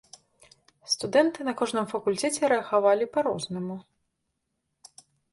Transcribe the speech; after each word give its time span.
Студэнты 0.93 1.39
на 1.49 1.53
кожным 1.59 1.85
факультэце 1.91 2.43
рэагавалі 2.53 3.05
па-рознаму. 3.17 3.77